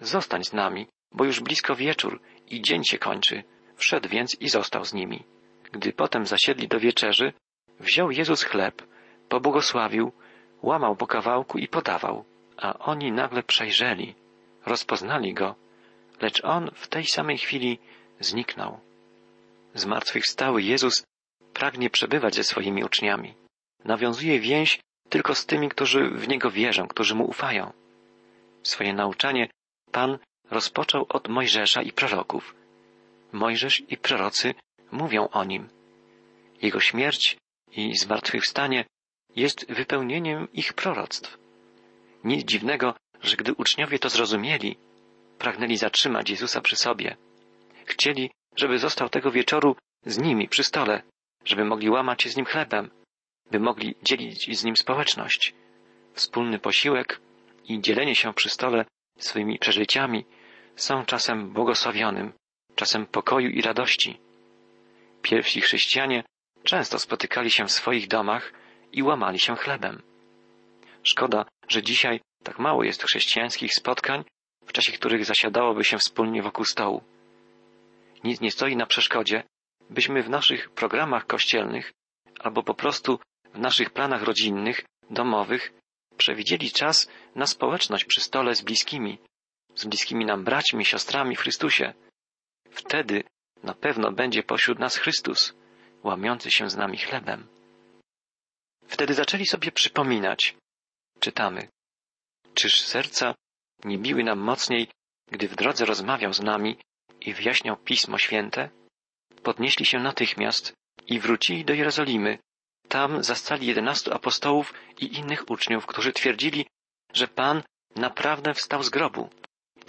zostań 0.00 0.44
z 0.44 0.52
nami, 0.52 0.86
bo 1.12 1.24
już 1.24 1.40
blisko 1.40 1.74
wieczór 1.74 2.20
i 2.50 2.62
dzień 2.62 2.84
się 2.84 2.98
kończy. 2.98 3.44
Wszedł 3.76 4.08
więc 4.08 4.36
i 4.40 4.48
został 4.48 4.84
z 4.84 4.94
nimi. 4.94 5.24
Gdy 5.72 5.92
potem 5.92 6.26
zasiedli 6.26 6.68
do 6.68 6.80
wieczerzy, 6.80 7.32
wziął 7.80 8.10
Jezus 8.10 8.42
chleb, 8.42 8.82
pobłogosławił, 9.28 10.12
łamał 10.62 10.96
po 10.96 11.06
kawałku 11.06 11.58
i 11.58 11.68
podawał, 11.68 12.24
a 12.56 12.78
oni 12.78 13.12
nagle 13.12 13.42
przejrzeli, 13.42 14.14
rozpoznali 14.66 15.34
go, 15.34 15.54
lecz 16.20 16.44
on 16.44 16.70
w 16.74 16.88
tej 16.88 17.04
samej 17.04 17.38
chwili 17.38 17.78
zniknął. 18.24 18.80
Zmartwychwstały 19.74 20.62
Jezus 20.62 21.04
pragnie 21.52 21.90
przebywać 21.90 22.34
ze 22.34 22.44
swoimi 22.44 22.84
uczniami. 22.84 23.34
Nawiązuje 23.84 24.40
więź 24.40 24.80
tylko 25.08 25.34
z 25.34 25.46
tymi, 25.46 25.68
którzy 25.68 26.10
w 26.10 26.28
Niego 26.28 26.50
wierzą, 26.50 26.88
którzy 26.88 27.14
Mu 27.14 27.24
ufają. 27.24 27.72
Swoje 28.62 28.94
nauczanie 28.94 29.48
Pan 29.92 30.18
rozpoczął 30.50 31.06
od 31.08 31.28
Mojżesza 31.28 31.82
i 31.82 31.92
proroków. 31.92 32.54
Mojżesz 33.32 33.82
i 33.88 33.96
prorocy 33.96 34.54
mówią 34.92 35.28
o 35.28 35.44
Nim. 35.44 35.68
Jego 36.62 36.80
śmierć 36.80 37.36
i 37.72 37.96
zmartwychwstanie 37.96 38.84
jest 39.36 39.72
wypełnieniem 39.72 40.48
ich 40.52 40.72
proroctw. 40.72 41.38
Nic 42.24 42.44
dziwnego, 42.44 42.94
że 43.22 43.36
gdy 43.36 43.54
uczniowie 43.54 43.98
to 43.98 44.08
zrozumieli, 44.08 44.76
pragnęli 45.38 45.76
zatrzymać 45.76 46.30
Jezusa 46.30 46.60
przy 46.60 46.76
sobie. 46.76 47.16
Chcieli, 47.92 48.30
żeby 48.56 48.78
został 48.78 49.08
tego 49.08 49.30
wieczoru 49.30 49.76
z 50.06 50.18
nimi 50.18 50.48
przy 50.48 50.64
stole, 50.64 51.02
żeby 51.44 51.64
mogli 51.64 51.90
łamać 51.90 52.22
się 52.22 52.30
z 52.30 52.36
nim 52.36 52.46
chlebem, 52.46 52.90
by 53.50 53.60
mogli 53.60 53.94
dzielić 54.02 54.58
z 54.58 54.64
nim 54.64 54.76
społeczność. 54.76 55.54
Wspólny 56.14 56.58
posiłek 56.58 57.20
i 57.68 57.80
dzielenie 57.80 58.14
się 58.14 58.34
przy 58.34 58.50
stole 58.50 58.84
swoimi 59.18 59.58
przeżyciami 59.58 60.24
są 60.76 61.04
czasem 61.04 61.52
błogosławionym, 61.52 62.32
czasem 62.74 63.06
pokoju 63.06 63.48
i 63.50 63.62
radości. 63.62 64.20
Pierwsi 65.22 65.60
chrześcijanie 65.60 66.24
często 66.62 66.98
spotykali 66.98 67.50
się 67.50 67.64
w 67.64 67.72
swoich 67.72 68.08
domach 68.08 68.52
i 68.92 69.02
łamali 69.02 69.40
się 69.40 69.56
chlebem. 69.56 70.02
Szkoda, 71.02 71.44
że 71.68 71.82
dzisiaj 71.82 72.20
tak 72.44 72.58
mało 72.58 72.84
jest 72.84 73.02
chrześcijańskich 73.02 73.74
spotkań, 73.74 74.24
w 74.66 74.72
czasie 74.72 74.92
których 74.92 75.24
zasiadałoby 75.24 75.84
się 75.84 75.98
wspólnie 75.98 76.42
wokół 76.42 76.64
stołu. 76.64 77.02
Nic 78.24 78.40
nie 78.40 78.50
stoi 78.50 78.76
na 78.76 78.86
przeszkodzie, 78.86 79.44
byśmy 79.90 80.22
w 80.22 80.30
naszych 80.30 80.70
programach 80.70 81.26
kościelnych 81.26 81.92
albo 82.40 82.62
po 82.62 82.74
prostu 82.74 83.18
w 83.54 83.58
naszych 83.58 83.90
planach 83.90 84.22
rodzinnych, 84.22 84.84
domowych 85.10 85.72
przewidzieli 86.16 86.70
czas 86.70 87.08
na 87.34 87.46
społeczność 87.46 88.04
przy 88.04 88.20
stole 88.20 88.54
z 88.54 88.62
bliskimi, 88.62 89.18
z 89.74 89.84
bliskimi 89.84 90.24
nam 90.24 90.44
braćmi, 90.44 90.84
siostrami 90.84 91.36
w 91.36 91.40
Chrystusie. 91.40 91.94
Wtedy 92.70 93.24
na 93.62 93.74
pewno 93.74 94.12
będzie 94.12 94.42
pośród 94.42 94.78
nas 94.78 94.96
Chrystus, 94.96 95.54
łamiący 96.02 96.50
się 96.50 96.70
z 96.70 96.76
nami 96.76 96.98
chlebem. 96.98 97.46
Wtedy 98.86 99.14
zaczęli 99.14 99.46
sobie 99.46 99.72
przypominać, 99.72 100.56
czytamy, 101.20 101.68
czyż 102.54 102.80
serca 102.80 103.34
nie 103.84 103.98
biły 103.98 104.24
nam 104.24 104.38
mocniej, 104.38 104.88
gdy 105.30 105.48
w 105.48 105.56
drodze 105.56 105.84
rozmawiał 105.84 106.32
z 106.32 106.40
nami 106.40 106.78
i 107.26 107.34
wyjaśniał 107.34 107.76
Pismo 107.76 108.18
Święte? 108.18 108.68
Podnieśli 109.42 109.86
się 109.86 109.98
natychmiast 109.98 110.72
i 111.06 111.20
wrócili 111.20 111.64
do 111.64 111.74
Jerozolimy. 111.74 112.38
Tam 112.88 113.24
zastali 113.24 113.66
jedenastu 113.66 114.14
apostołów 114.14 114.74
i 115.00 115.18
innych 115.18 115.50
uczniów, 115.50 115.86
którzy 115.86 116.12
twierdzili, 116.12 116.66
że 117.12 117.28
Pan 117.28 117.62
naprawdę 117.96 118.54
wstał 118.54 118.82
z 118.82 118.90
grobu 118.90 119.30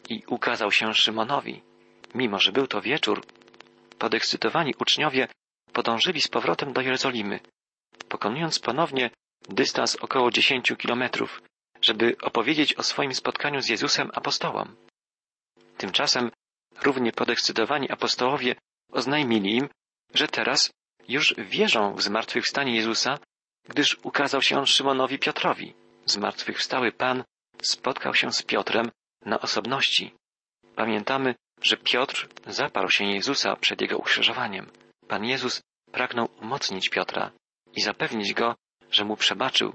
i 0.09 0.23
ukazał 0.27 0.71
się 0.71 0.93
Szymonowi. 0.93 1.61
Mimo, 2.15 2.39
że 2.39 2.51
był 2.51 2.67
to 2.67 2.81
wieczór, 2.81 3.25
podekscytowani 3.97 4.73
uczniowie 4.79 5.27
podążyli 5.73 6.21
z 6.21 6.27
powrotem 6.27 6.73
do 6.73 6.81
Jerozolimy, 6.81 7.39
pokonując 8.09 8.59
ponownie 8.59 9.09
dystans 9.49 9.95
około 9.95 10.31
dziesięciu 10.31 10.75
kilometrów, 10.75 11.41
żeby 11.81 12.15
opowiedzieć 12.21 12.73
o 12.73 12.83
swoim 12.83 13.13
spotkaniu 13.13 13.61
z 13.61 13.69
Jezusem 13.69 14.11
apostołom. 14.13 14.75
Tymczasem 15.77 16.31
równie 16.83 17.11
podekscytowani 17.11 17.91
apostołowie 17.91 18.55
oznajmili 18.91 19.57
im, 19.57 19.69
że 20.13 20.27
teraz 20.27 20.71
już 21.07 21.35
wierzą 21.37 21.95
w 21.95 22.01
zmartwychwstanie 22.01 22.75
Jezusa, 22.75 23.19
gdyż 23.69 23.97
ukazał 24.03 24.41
się 24.41 24.57
on 24.57 24.65
Szymonowi 24.65 25.19
Piotrowi. 25.19 25.73
Zmartwychwstały 26.05 26.91
Pan 26.91 27.23
spotkał 27.61 28.13
się 28.15 28.31
z 28.31 28.43
Piotrem 28.43 28.91
na 29.25 29.39
osobności. 29.39 30.13
Pamiętamy, 30.75 31.35
że 31.61 31.77
Piotr 31.77 32.27
zaparł 32.47 32.89
się 32.89 33.05
Jezusa 33.05 33.55
przed 33.55 33.81
jego 33.81 33.97
ukrzyżowaniem. 33.97 34.71
Pan 35.07 35.25
Jezus 35.25 35.61
pragnął 35.91 36.29
umocnić 36.41 36.89
Piotra 36.89 37.31
i 37.75 37.81
zapewnić 37.81 38.33
go, 38.33 38.55
że 38.91 39.05
mu 39.05 39.17
przebaczył, 39.17 39.73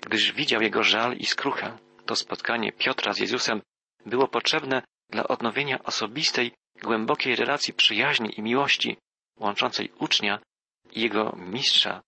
gdyż 0.00 0.32
widział 0.32 0.62
jego 0.62 0.82
żal 0.82 1.16
i 1.16 1.26
skruchę. 1.26 1.78
To 2.06 2.16
spotkanie 2.16 2.72
Piotra 2.72 3.12
z 3.12 3.18
Jezusem 3.18 3.62
było 4.06 4.28
potrzebne 4.28 4.82
dla 5.10 5.28
odnowienia 5.28 5.82
osobistej, 5.84 6.52
głębokiej 6.82 7.36
relacji 7.36 7.74
przyjaźni 7.74 8.38
i 8.38 8.42
miłości, 8.42 8.96
łączącej 9.40 9.90
ucznia 9.98 10.38
i 10.92 11.00
jego 11.00 11.36
mistrza, 11.36 12.02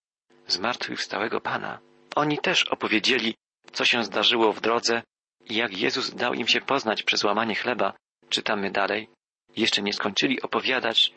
zmartwychwstałego 0.47 1.40
Pana. 1.40 1.78
Oni 2.16 2.38
też 2.38 2.64
opowiedzieli, 2.64 3.35
co 3.73 3.85
się 3.85 4.04
zdarzyło 4.04 4.52
w 4.52 4.61
drodze 4.61 5.02
i 5.45 5.54
jak 5.54 5.78
Jezus 5.78 6.14
dał 6.14 6.35
im 6.35 6.49
się 6.49 6.61
poznać 6.61 7.02
przez 7.02 7.25
łamanie 7.25 7.54
chleba. 7.54 7.92
Czytamy 8.28 8.71
dalej. 8.71 9.09
Jeszcze 9.57 9.83
nie 9.83 9.92
skończyli 9.92 10.42
opowiadać, 10.42 11.12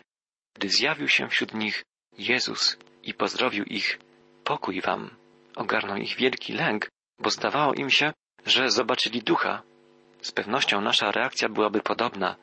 gdy 0.56 0.70
zjawił 0.70 1.08
się 1.08 1.30
wśród 1.30 1.54
nich 1.54 1.84
Jezus 2.18 2.78
i 3.04 3.14
pozdrowił 3.14 3.64
ich. 3.64 4.00
Pokój 4.44 4.82
wam. 4.82 5.10
Ogarnął 5.56 5.98
ich 5.98 6.16
wielki 6.16 6.54
lęk, 6.54 6.90
bo 7.20 7.30
zdawało 7.30 7.74
im 7.74 7.90
się, 7.90 8.14
że 8.46 8.72
zobaczyli 8.72 9.22
ducha. 9.22 9.62
Z 10.24 10.32
pewnością 10.32 10.82
nasza 10.82 11.12
reakcja 11.12 11.50
byłaby 11.50 11.82
podobna, 11.82 12.36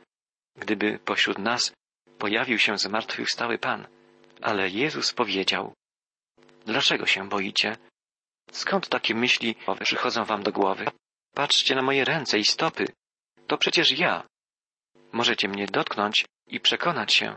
gdyby 0.56 0.98
pośród 1.04 1.38
nas 1.38 1.72
pojawił 2.18 2.58
się 2.58 2.78
zmartwychwstały 2.78 3.58
Pan. 3.58 3.86
Ale 4.40 4.68
Jezus 4.68 5.12
powiedział, 5.12 5.74
Dlaczego 6.66 7.06
się 7.06 7.28
boicie? 7.28 7.76
Skąd 8.52 8.88
takie 8.88 9.14
myśli 9.14 9.56
przychodzą 9.80 10.24
wam 10.24 10.42
do 10.42 10.52
głowy? 10.52 10.86
Patrzcie 11.34 11.74
na 11.74 11.82
moje 11.82 12.04
ręce 12.04 12.38
i 12.38 12.44
stopy. 12.44 12.84
To 13.46 13.58
przecież 13.58 13.98
ja. 13.98 14.26
Możecie 15.12 15.48
mnie 15.48 15.66
dotknąć 15.66 16.24
i 16.46 16.60
przekonać 16.60 17.14
się, 17.14 17.34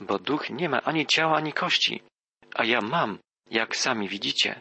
bo 0.00 0.18
duch 0.18 0.50
nie 0.50 0.68
ma 0.68 0.82
ani 0.82 1.06
ciała, 1.06 1.36
ani 1.36 1.52
kości, 1.52 2.02
a 2.54 2.64
ja 2.64 2.80
mam, 2.80 3.18
jak 3.50 3.76
sami 3.76 4.08
widzicie. 4.08 4.60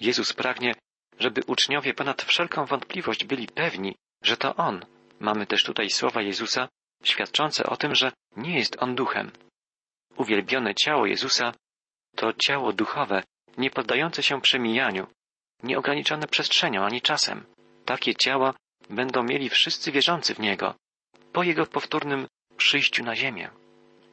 Jezus 0.00 0.32
pragnie, 0.32 0.74
żeby 1.18 1.42
uczniowie 1.46 1.94
ponad 1.94 2.22
wszelką 2.22 2.66
wątpliwość 2.66 3.24
byli 3.24 3.46
pewni, 3.46 3.96
że 4.22 4.36
to 4.36 4.56
On. 4.56 4.86
Mamy 5.20 5.46
też 5.46 5.64
tutaj 5.64 5.90
słowa 5.90 6.22
Jezusa 6.22 6.68
świadczące 7.04 7.64
o 7.66 7.76
tym, 7.76 7.94
że 7.94 8.12
nie 8.36 8.58
jest 8.58 8.82
On 8.82 8.94
duchem. 8.94 9.30
Uwielbione 10.16 10.74
ciało 10.74 11.06
Jezusa 11.06 11.52
to 12.16 12.32
ciało 12.32 12.72
duchowe, 12.72 13.22
nie 13.56 13.70
poddające 13.70 14.22
się 14.22 14.40
przemijaniu, 14.40 15.06
nieograniczone 15.62 16.26
przestrzenią 16.26 16.84
ani 16.84 17.00
czasem. 17.02 17.46
Takie 17.84 18.14
ciała 18.14 18.54
będą 18.90 19.22
mieli 19.22 19.48
wszyscy 19.48 19.92
wierzący 19.92 20.34
w 20.34 20.38
Niego, 20.38 20.74
po 21.32 21.42
Jego 21.42 21.66
powtórnym 21.66 22.26
przyjściu 22.56 23.04
na 23.04 23.16
ziemię. 23.16 23.50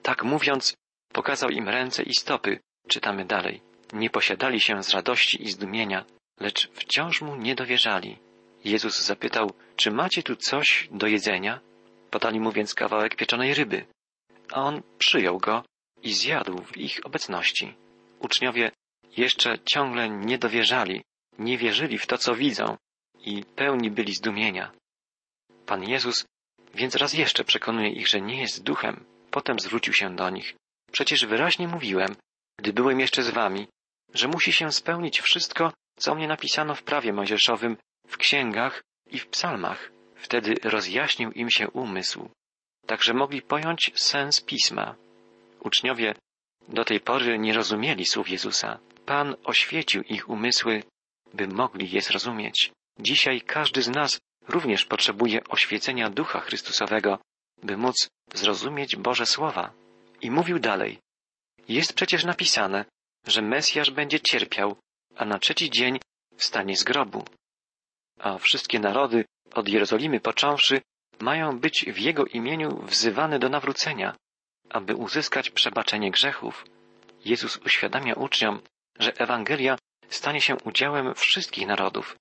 Tak 0.01 0.23
mówiąc, 0.23 0.75
pokazał 1.13 1.49
im 1.49 1.69
ręce 1.69 2.03
i 2.03 2.13
stopy, 2.13 2.59
czytamy 2.87 3.25
dalej. 3.25 3.61
Nie 3.93 4.09
posiadali 4.09 4.61
się 4.61 4.83
z 4.83 4.89
radości 4.89 5.43
i 5.43 5.49
zdumienia, 5.49 6.05
lecz 6.39 6.69
wciąż 6.71 7.21
mu 7.21 7.35
nie 7.35 7.55
dowierzali. 7.55 8.17
Jezus 8.65 9.01
zapytał, 9.01 9.53
czy 9.77 9.91
macie 9.91 10.23
tu 10.23 10.35
coś 10.35 10.89
do 10.91 11.07
jedzenia? 11.07 11.59
Podali 12.09 12.39
mu 12.39 12.51
więc 12.51 12.73
kawałek 12.73 13.15
pieczonej 13.15 13.53
ryby, 13.53 13.85
a 14.51 14.61
on 14.61 14.81
przyjął 14.97 15.37
go 15.37 15.63
i 16.03 16.13
zjadł 16.13 16.61
w 16.61 16.77
ich 16.77 16.99
obecności. 17.03 17.73
Uczniowie 18.19 18.71
jeszcze 19.17 19.59
ciągle 19.65 20.09
nie 20.09 20.37
dowierzali, 20.37 21.03
nie 21.39 21.57
wierzyli 21.57 21.97
w 21.97 22.07
to, 22.07 22.17
co 22.17 22.35
widzą 22.35 22.77
i 23.19 23.43
pełni 23.55 23.91
byli 23.91 24.13
zdumienia. 24.13 24.71
Pan 25.65 25.83
Jezus 25.83 26.25
więc 26.73 26.95
raz 26.95 27.13
jeszcze 27.13 27.43
przekonuje 27.43 27.89
ich, 27.89 28.07
że 28.07 28.21
nie 28.21 28.41
jest 28.41 28.63
duchem. 28.63 29.05
Potem 29.31 29.59
zwrócił 29.59 29.93
się 29.93 30.15
do 30.15 30.29
nich. 30.29 30.55
Przecież 30.91 31.25
wyraźnie 31.25 31.67
mówiłem, 31.67 32.15
gdy 32.57 32.73
byłem 32.73 32.99
jeszcze 32.99 33.23
z 33.23 33.29
wami, 33.29 33.67
że 34.13 34.27
musi 34.27 34.53
się 34.53 34.71
spełnić 34.71 35.21
wszystko, 35.21 35.73
co 35.99 36.15
mnie 36.15 36.27
napisano 36.27 36.75
w 36.75 36.83
prawie 36.83 37.13
mojżeszowym, 37.13 37.77
w 38.07 38.17
księgach 38.17 38.83
i 39.11 39.19
w 39.19 39.27
psalmach. 39.27 39.91
Wtedy 40.15 40.55
rozjaśnił 40.63 41.31
im 41.31 41.49
się 41.49 41.69
umysł, 41.69 42.29
tak 42.85 43.03
że 43.03 43.13
mogli 43.13 43.41
pojąć 43.41 43.91
sens 43.95 44.41
pisma. 44.41 44.95
Uczniowie 45.59 46.15
do 46.67 46.85
tej 46.85 46.99
pory 46.99 47.39
nie 47.39 47.53
rozumieli 47.53 48.05
słów 48.05 48.29
Jezusa. 48.29 48.79
Pan 49.05 49.35
oświecił 49.43 50.01
ich 50.01 50.29
umysły, 50.29 50.83
by 51.33 51.47
mogli 51.47 51.91
je 51.91 52.01
zrozumieć. 52.01 52.71
Dzisiaj 52.99 53.41
każdy 53.41 53.81
z 53.81 53.87
nas 53.87 54.19
również 54.47 54.85
potrzebuje 54.85 55.43
oświecenia 55.43 56.09
Ducha 56.09 56.39
Chrystusowego, 56.39 57.19
by 57.63 57.77
móc 57.77 58.07
zrozumieć 58.33 58.95
Boże 58.95 59.25
Słowa. 59.25 59.73
I 60.21 60.31
mówił 60.31 60.59
dalej. 60.59 60.99
Jest 61.67 61.93
przecież 61.93 62.23
napisane, 62.23 62.85
że 63.27 63.41
Mesjasz 63.41 63.91
będzie 63.91 64.19
cierpiał, 64.19 64.75
a 65.15 65.25
na 65.25 65.39
trzeci 65.39 65.69
dzień 65.69 65.99
wstanie 66.37 66.77
z 66.77 66.83
grobu. 66.83 67.25
A 68.19 68.37
wszystkie 68.37 68.79
narody, 68.79 69.25
od 69.53 69.69
Jerozolimy 69.69 70.19
począwszy, 70.19 70.81
mają 71.19 71.59
być 71.59 71.85
w 71.87 71.97
Jego 71.97 72.25
imieniu 72.25 72.81
wzywane 72.81 73.39
do 73.39 73.49
nawrócenia, 73.49 74.15
aby 74.69 74.95
uzyskać 74.95 75.49
przebaczenie 75.49 76.11
grzechów. 76.11 76.65
Jezus 77.25 77.57
uświadamia 77.57 78.13
uczniom, 78.13 78.61
że 78.99 79.13
Ewangelia 79.17 79.77
stanie 80.09 80.41
się 80.41 80.55
udziałem 80.63 81.13
wszystkich 81.13 81.67
narodów, 81.67 82.17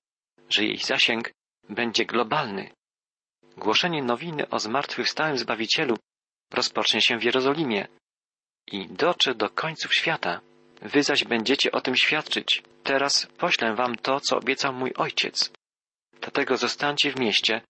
że 0.49 0.63
jej 0.63 0.77
zasięg 0.77 1.31
będzie 1.69 2.05
globalny. 2.05 2.71
Głoszenie 3.57 4.03
nowiny 4.03 4.49
o 4.49 4.59
zmartwychwstałym 4.59 5.37
Zbawicielu 5.37 5.97
rozpocznie 6.53 7.01
się 7.01 7.17
w 7.17 7.23
Jerozolimie 7.23 7.87
i 8.67 8.87
dotrze 8.87 9.35
do 9.35 9.49
końców 9.49 9.95
świata. 9.95 10.41
Wy 10.81 11.03
zaś 11.03 11.23
będziecie 11.23 11.71
o 11.71 11.81
tym 11.81 11.95
świadczyć. 11.95 12.63
Teraz 12.83 13.25
poślę 13.25 13.75
wam 13.75 13.95
to, 13.95 14.19
co 14.19 14.37
obiecał 14.37 14.73
mój 14.73 14.93
ojciec. 14.93 15.51
Dlatego 16.21 16.57
zostańcie 16.57 17.11
w 17.11 17.19
mieście, 17.19 17.61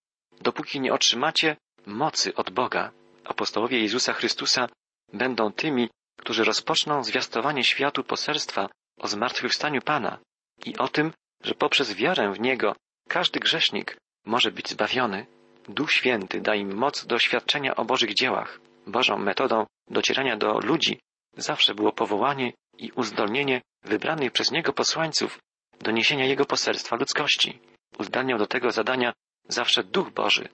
dopóki 0.41 0.79
nie 0.79 0.93
otrzymacie 0.93 1.57
mocy 1.85 2.35
od 2.35 2.49
Boga. 2.49 2.91
Apostołowie 3.23 3.81
Jezusa 3.81 4.13
Chrystusa 4.13 4.69
będą 5.13 5.51
tymi, 5.51 5.89
którzy 6.19 6.43
rozpoczną 6.43 7.03
zwiastowanie 7.03 7.63
światu 7.63 8.03
poselstwa 8.03 8.69
o 8.99 9.07
zmartwychwstaniu 9.07 9.81
Pana 9.81 10.19
i 10.65 10.77
o 10.77 10.87
tym, 10.87 11.13
że 11.43 11.53
poprzez 11.53 11.93
wiarę 11.93 12.33
w 12.33 12.39
Niego 12.39 12.75
każdy 13.09 13.39
grzesznik 13.39 13.97
może 14.25 14.51
być 14.51 14.69
zbawiony. 14.69 15.25
Duch 15.67 15.91
Święty 15.91 16.41
da 16.41 16.55
im 16.55 16.75
moc 16.75 17.05
do 17.05 17.19
świadczenia 17.19 17.75
o 17.75 17.85
Bożych 17.85 18.13
dziełach. 18.13 18.59
Bożą 18.87 19.17
metodą 19.17 19.65
docierania 19.87 20.37
do 20.37 20.59
ludzi 20.59 20.99
zawsze 21.37 21.75
było 21.75 21.91
powołanie 21.91 22.53
i 22.77 22.91
uzdolnienie 22.91 23.61
wybranych 23.83 24.31
przez 24.31 24.51
Niego 24.51 24.73
posłańców 24.73 25.39
do 25.79 25.91
niesienia 25.91 26.25
Jego 26.25 26.45
poselstwa 26.45 26.95
ludzkości. 26.95 27.59
Uzdalniał 27.99 28.37
do 28.39 28.47
tego 28.47 28.71
zadania 28.71 29.13
zawsze 29.47 29.83
Duch 29.83 30.09
Boży, 30.11 30.49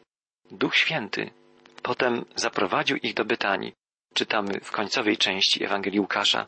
Duch 0.52 0.76
Święty. 0.76 1.32
Potem 1.82 2.26
zaprowadził 2.36 2.98
ich 2.98 3.14
do 3.14 3.26
Bytanii. 3.26 3.74
Czytamy 4.14 4.60
w 4.60 4.72
końcowej 4.72 5.18
części 5.18 5.64
Ewangelii 5.64 6.00
Łukasza. 6.00 6.46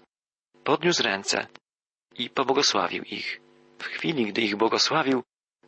Podniósł 0.64 1.04
ręce 1.04 1.48
i 2.16 2.30
pobłogosławił 2.30 3.04
ich. 3.04 3.42
W 3.80 3.84
chwili, 3.84 4.26
gdy 4.26 4.42
ich 4.42 4.56
błogosławił, 4.56 5.24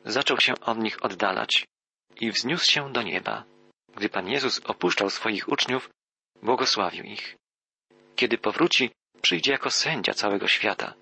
zaczął 0.05 0.39
się 0.39 0.59
od 0.59 0.77
nich 0.77 1.05
oddalać 1.05 1.67
i 2.21 2.31
wzniósł 2.31 2.71
się 2.71 2.93
do 2.93 3.01
nieba. 3.01 3.43
Gdy 3.95 4.09
Pan 4.09 4.27
Jezus 4.29 4.61
opuszczał 4.65 5.09
swoich 5.09 5.49
uczniów, 5.49 5.89
błogosławił 6.43 7.03
ich. 7.03 7.35
Kiedy 8.15 8.37
powróci, 8.37 8.91
przyjdzie 9.21 9.51
jako 9.51 9.71
sędzia 9.71 10.13
całego 10.13 10.47
świata. 10.47 10.93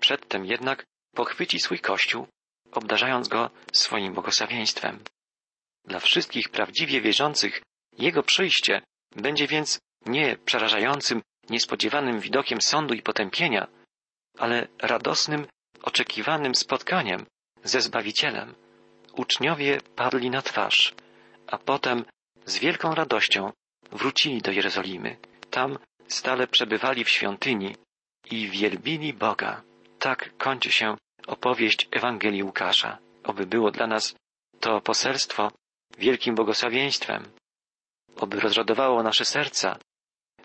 Przedtem 0.00 0.46
jednak 0.46 0.84
pochwyci 1.14 1.60
swój 1.60 1.78
Kościół, 1.78 2.26
obdarzając 2.72 3.28
go 3.28 3.50
swoim 3.72 4.14
błogosławieństwem. 4.14 4.98
Dla 5.84 6.00
wszystkich 6.00 6.48
prawdziwie 6.48 7.00
wierzących 7.00 7.62
Jego 7.98 8.22
przyjście 8.22 8.82
będzie 9.16 9.46
więc 9.46 9.78
nie 10.06 10.36
przerażającym, 10.44 11.22
niespodziewanym 11.50 12.20
widokiem 12.20 12.60
sądu 12.60 12.94
i 12.94 13.02
potępienia, 13.02 13.68
ale 14.38 14.68
radosnym, 14.78 15.46
oczekiwanym 15.82 16.54
spotkaniem 16.54 17.26
ze 17.64 17.80
Zbawicielem. 17.80 18.54
Uczniowie 19.12 19.80
padli 19.96 20.30
na 20.30 20.42
twarz, 20.42 20.94
a 21.46 21.58
potem 21.58 22.04
z 22.46 22.58
wielką 22.58 22.94
radością 22.94 23.52
wrócili 23.92 24.42
do 24.42 24.52
Jerozolimy. 24.52 25.16
Tam 25.50 25.78
stale 26.08 26.46
przebywali 26.46 27.04
w 27.04 27.08
świątyni 27.08 27.76
i 28.30 28.48
wielbili 28.48 29.14
Boga. 29.14 29.62
Tak 29.98 30.36
kończy 30.36 30.72
się 30.72 30.96
opowieść 31.26 31.88
Ewangelii 31.90 32.42
Łukasza. 32.42 32.98
Oby 33.24 33.46
było 33.46 33.70
dla 33.70 33.86
nas 33.86 34.14
to 34.60 34.80
poselstwo 34.80 35.52
wielkim 35.98 36.34
błogosławieństwem. 36.34 37.30
Oby 38.16 38.40
rozradowało 38.40 39.02
nasze 39.02 39.24
serca, 39.24 39.78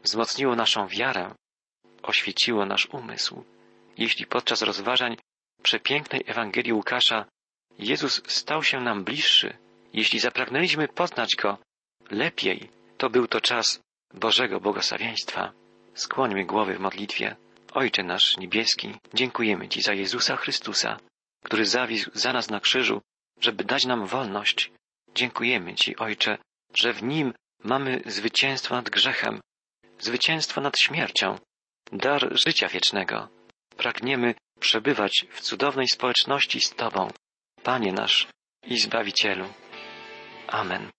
wzmocniło 0.03 0.55
naszą 0.55 0.87
wiarę, 0.87 1.35
oświeciło 2.03 2.65
nasz 2.65 2.85
umysł. 2.85 3.43
Jeśli 3.97 4.25
podczas 4.25 4.61
rozważań 4.61 5.17
przepięknej 5.63 6.23
Ewangelii 6.27 6.73
Łukasza 6.73 7.25
Jezus 7.79 8.21
stał 8.27 8.63
się 8.63 8.79
nam 8.79 9.03
bliższy, 9.03 9.57
jeśli 9.93 10.19
zapragnęliśmy 10.19 10.87
poznać 10.87 11.35
Go 11.35 11.57
lepiej, 12.11 12.69
to 12.97 13.09
był 13.09 13.27
to 13.27 13.41
czas 13.41 13.81
Bożego 14.13 14.59
błogosławieństwa. 14.59 15.51
Skłońmy 15.93 16.45
głowy 16.45 16.75
w 16.75 16.79
modlitwie. 16.79 17.35
Ojcze 17.77 18.03
nasz 18.03 18.37
niebieski, 18.37 18.95
dziękujemy 19.13 19.69
Ci 19.69 19.81
za 19.81 19.93
Jezusa 19.93 20.35
Chrystusa, 20.35 20.97
który 21.43 21.65
zawisł 21.65 22.11
za 22.13 22.33
nas 22.33 22.49
na 22.49 22.59
krzyżu, 22.59 23.01
żeby 23.41 23.63
dać 23.63 23.85
nam 23.85 24.05
wolność. 24.05 24.71
Dziękujemy 25.15 25.75
Ci, 25.75 25.97
Ojcze, 25.97 26.37
że 26.73 26.93
w 26.93 27.03
Nim 27.03 27.33
mamy 27.63 28.01
zwycięstwo 28.05 28.75
nad 28.75 28.89
grzechem, 28.89 29.41
zwycięstwo 29.99 30.61
nad 30.61 30.79
śmiercią, 30.79 31.39
dar 31.91 32.37
życia 32.45 32.67
wiecznego. 32.67 33.29
Pragniemy 33.77 34.35
przebywać 34.59 35.25
w 35.31 35.41
cudownej 35.41 35.87
społeczności 35.87 36.61
z 36.61 36.69
Tobą, 36.69 37.07
Panie 37.63 37.93
nasz 37.93 38.27
i 38.63 38.77
Zbawicielu. 38.77 39.53
Amen. 40.47 40.91